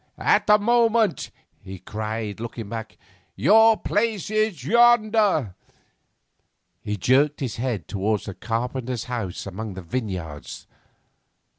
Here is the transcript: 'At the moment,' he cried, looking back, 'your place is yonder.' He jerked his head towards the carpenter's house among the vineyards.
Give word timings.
'At 0.17 0.47
the 0.47 0.57
moment,' 0.57 1.29
he 1.61 1.77
cried, 1.77 2.39
looking 2.39 2.67
back, 2.69 2.97
'your 3.35 3.77
place 3.77 4.31
is 4.31 4.63
yonder.' 4.63 5.53
He 6.81 6.97
jerked 6.97 7.39
his 7.39 7.57
head 7.57 7.87
towards 7.87 8.25
the 8.25 8.33
carpenter's 8.33 9.03
house 9.03 9.45
among 9.45 9.75
the 9.75 9.83
vineyards. 9.83 10.65